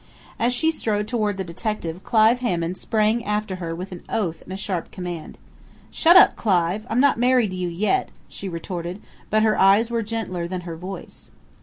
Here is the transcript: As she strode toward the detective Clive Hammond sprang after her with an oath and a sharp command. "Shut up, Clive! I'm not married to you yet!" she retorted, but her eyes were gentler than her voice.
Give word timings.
As 0.39 0.51
she 0.51 0.71
strode 0.71 1.07
toward 1.07 1.37
the 1.37 1.43
detective 1.43 2.03
Clive 2.03 2.39
Hammond 2.39 2.75
sprang 2.79 3.23
after 3.23 3.57
her 3.57 3.75
with 3.75 3.91
an 3.91 4.01
oath 4.09 4.41
and 4.41 4.51
a 4.51 4.57
sharp 4.57 4.89
command. 4.89 5.37
"Shut 5.91 6.17
up, 6.17 6.35
Clive! 6.35 6.87
I'm 6.89 6.99
not 6.99 7.19
married 7.19 7.51
to 7.51 7.55
you 7.55 7.67
yet!" 7.67 8.09
she 8.27 8.49
retorted, 8.49 8.99
but 9.29 9.43
her 9.43 9.59
eyes 9.59 9.91
were 9.91 10.01
gentler 10.01 10.47
than 10.47 10.61
her 10.61 10.75
voice. 10.75 11.29